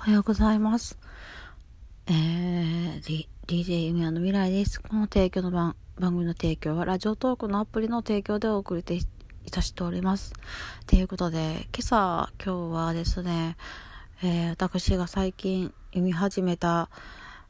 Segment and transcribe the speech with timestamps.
[0.00, 0.98] おはようございます。
[2.06, 4.80] えー、DJ ゆみやの未来です。
[4.80, 8.98] この提供の番、番組の提供はラジオトークのアプリの提供でお送り
[9.44, 10.32] いたしております。
[10.86, 13.58] ということで、今朝、今日はですね、
[14.22, 16.88] えー、私が最近読み始めた、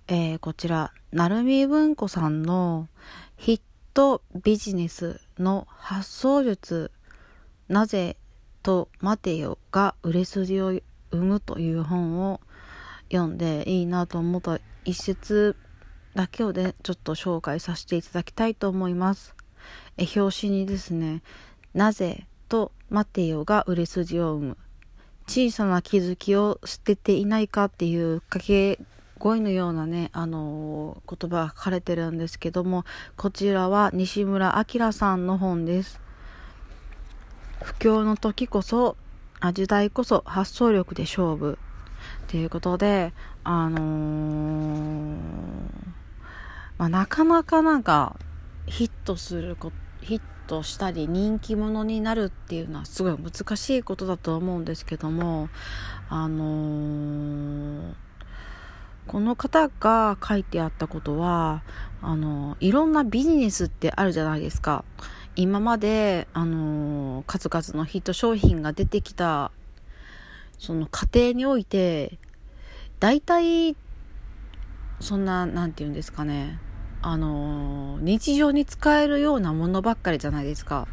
[0.09, 2.89] えー、こちら、なるみ文庫さんの
[3.37, 3.61] ヒッ
[3.95, 6.91] トビジネスの発想術、
[7.69, 8.17] なぜ
[8.65, 10.81] と待てよが売れ筋を
[11.11, 12.41] 生むという本を
[13.11, 15.57] 読んでいいなと思った一節
[16.15, 19.35] だけをでちょっと紹介させていただきたいと思います。
[19.97, 21.23] え表紙にですね、
[21.75, 24.57] なぜと待てよが売れ筋を生む。
[25.27, 28.81] 小さな気づきを捨てていないかっていう掛け
[29.21, 32.85] 声のようなね、あのー、言葉が書かれてるんですけども、
[33.17, 36.01] こちらは西村明さんの本です。
[37.63, 38.97] 不況の時こそ
[39.41, 41.59] あ時代こそ発想力で勝負
[42.29, 43.13] ということで、
[43.43, 45.17] あのー、
[46.79, 48.17] まあ、なかなかなんか
[48.67, 55.49] ヒットすることヒットしたり人気者になるっていうのはすごい難しいことだと思うんですけども、
[56.09, 57.95] あのー、
[59.07, 61.63] この方が書いてあったことは
[62.03, 64.85] あのいろんなビジネスってあるじゃないですか。
[65.37, 69.53] 今まで、あのー、数々のヒット商品が出てきた、
[70.59, 72.19] その過程において、
[72.99, 73.77] 大体、
[75.01, 76.59] そんな、なんて言うんですかね、
[77.01, 80.89] あのー、日常に使えるようなものばっかりじゃないですか。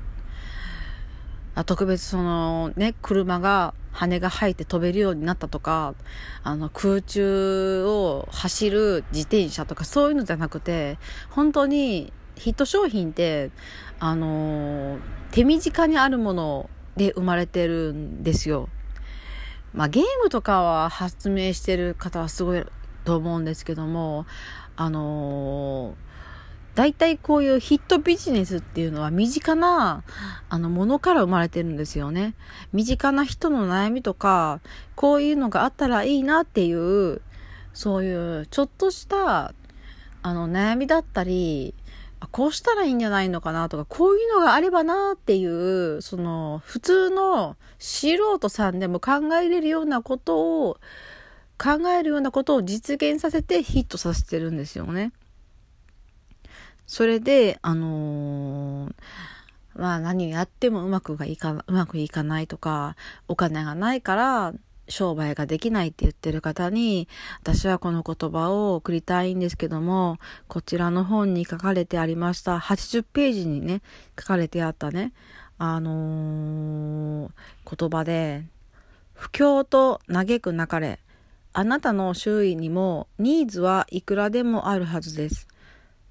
[1.66, 5.96] 特別そのね、車が羽が生えて飛べるようになったとか、
[6.44, 11.00] あの空中を走る自転車とかそういうのじゃなくて、
[11.32, 13.52] 本当にヒット商品って、
[14.00, 15.00] あのー、
[15.32, 18.70] 手短にあるもので生まれてるんですよ。
[19.74, 22.64] まあゲームとかは発明してる方はすごい
[23.04, 24.26] と思うんですけども、
[24.76, 26.08] あのー、
[26.78, 30.04] 大体こういうヒットビジネスっていうのは身近な、
[30.48, 32.36] あの、ものから生まれてるんですよね。
[32.72, 34.62] 身近な人の悩みとか、
[34.96, 37.22] こういうのがあったらいいなっていう、
[37.74, 39.56] そういうちょっとした、
[40.22, 41.74] あの、悩みだったり、
[42.20, 50.78] あこうしたらいいんじゃないのかなとか、こういうのがあればなっていう、その、普通の素人さんでも考えれるようなことを、
[51.60, 55.12] 考えるようなことを実現させてヒットさせてるんですよね。
[56.86, 58.94] それで、あのー、
[59.76, 62.96] まあ何やってもうまくがいか、うまくいかないとか、
[63.28, 64.54] お金がないから、
[64.90, 67.08] 商売ができないって言ってる方に、
[67.42, 70.18] 私はこの言葉を送りたいんですけども、
[70.48, 73.82] こちらの本に書かれてありました、80ページにね、
[74.20, 75.14] 書かれてあったね、
[75.58, 78.46] あのー、言葉で、
[79.14, 81.00] 不況と嘆くなかれ、
[81.54, 85.48] あなたの周囲にもニーズはいくらでもあるはずです。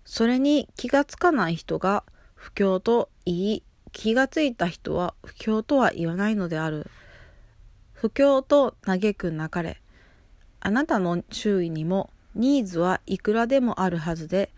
[0.05, 2.03] それに気がつかない人が
[2.35, 6.91] 不況と言い、気がついた人は不況とは言わないのである。
[7.97, 9.81] 不況と嘆くなかれ。
[10.61, 14.53] あなたの周囲にもニーズはいくらでもあるはずで、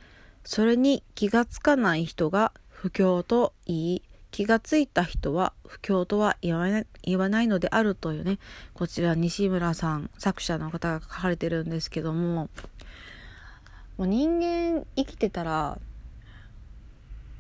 [0.45, 8.39] それに気がつかない人が不況と言い、気がついた人は不況とは言わない言わないのであるというね、
[8.75, 12.49] こちら西村さん、作者の方が書かれてるんですけども、
[13.97, 15.79] もう人間生きてたら、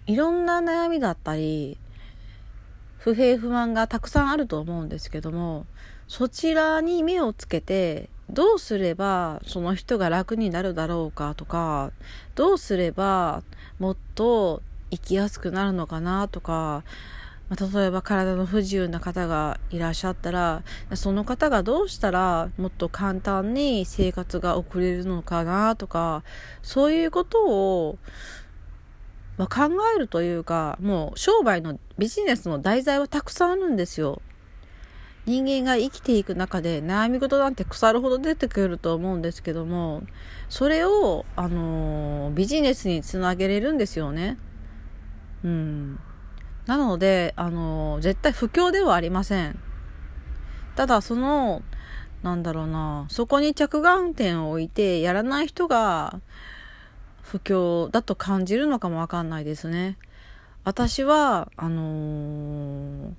[0.07, 1.77] いろんな悩みだったり、
[2.99, 5.67] 不平不満がたくさんあると思うんですけども、
[6.09, 11.93] そちらに目をつけて、どうすればその人が楽になるだろうかとか、
[12.35, 13.43] どうすれば
[13.79, 16.83] もっと生きやすくなるのかなとか、
[17.51, 20.63] 例えば体の不自由な方がいらっしゃったら、
[20.95, 26.23] その方がどうしたらもっと簡単に生活が送れるのかなとか、
[26.63, 27.99] そういうことを
[29.38, 34.21] まあ、考えるというか、もう商売のビジネスの題材はたくさんあるんですよ。
[35.26, 40.02] 人間が生きていく中で悩み事なんて腐るほど出てくると思うんですけども、
[40.49, 44.38] それを、あのー、ビジネスにつなげれるんですよね。
[45.44, 46.00] うん。
[46.67, 49.58] なので、あのー、絶対不況ではありません。
[50.75, 51.62] ただ、その、
[52.23, 56.20] なんだろうな、そこに着眼点を置いてやらない人が、
[57.29, 59.99] 不況だと感じるのかもわかんないですね。
[60.65, 63.13] 私は、あのー、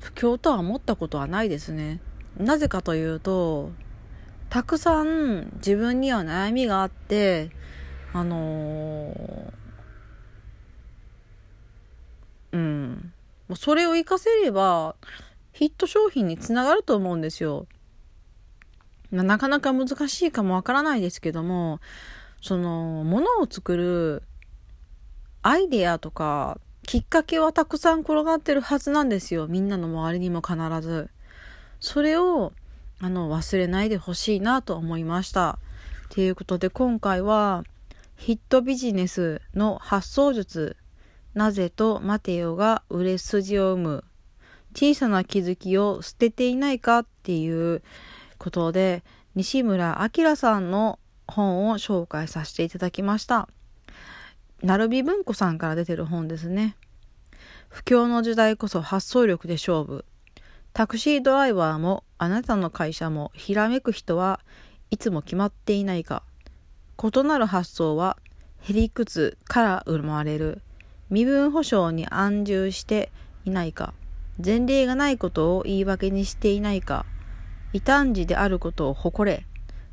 [0.00, 2.00] 不況とは思ったことはないですね。
[2.36, 3.70] なぜかというと、
[4.50, 7.50] たくさん自分には悩みがあって、
[8.12, 9.52] あのー、
[12.50, 13.12] うん。
[13.46, 14.96] もうそれを活かせれば、
[15.52, 17.68] ヒット商品につながると思うんですよ。
[19.12, 21.78] なかなか難しいかもわからないですけども、
[22.42, 24.22] その、ものを作る
[25.42, 29.46] アイデアとか、きっかけはたくさん転がってるはずなんですよ。
[29.46, 31.10] みんなの周りにも必ず。
[31.78, 32.52] それを、
[33.00, 35.58] あの、忘れないでほしいなと思いました。
[36.10, 37.64] ということで今回は、
[38.16, 40.76] ヒットビジネスの発想術、
[41.34, 44.04] なぜとマテオが売れ筋を生む、
[44.74, 47.82] 小さな気づきを捨てていないかっていう
[48.38, 49.04] ことで、
[49.34, 53.48] 西村明さんの本を紹介させていただきました。
[54.62, 56.76] なるび文庫さんから出てる本ですね。
[57.68, 60.04] 不況の時代こそ発想力で勝負。
[60.72, 64.40] タクシードライバーもあなたの会社もひらめく人は
[64.90, 66.22] いつも決まっていないか。
[67.02, 68.18] 異なる発想は
[68.60, 70.62] へりくつから生まれる。
[71.10, 73.10] 身分保証に安住して
[73.44, 73.92] いないか。
[74.42, 77.04] 前例がないことを言い訳にしていないか。
[77.72, 79.46] 異端児であることを誇れ。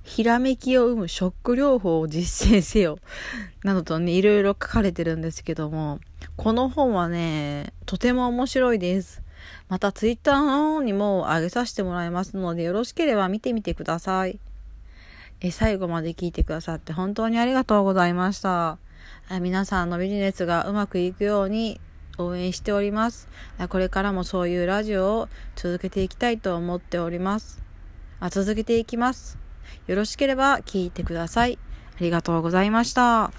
[0.04, 3.00] ひらめきを生むショック療法を実践せよ。
[3.64, 6.00] などとね、いろいろ書かれてるんですけども、
[6.36, 9.22] この本はね、とても面白いです。
[9.68, 14.40] またツイッターの方にも上げさせてもらいますので、よろしければ見てみてください。
[15.42, 18.78] え最後まで聞いてくださって本当にありがとうございました。
[19.42, 21.80] 皆さんのビジネスがうまくいくように
[22.18, 23.30] 応援しております。
[23.70, 27.64] これからもそういうラジオを続けていきたいと思っております。
[28.20, 29.49] あ続けていきます。
[29.88, 31.58] よろしければ聞いてください。
[31.98, 33.32] ありがとうございました。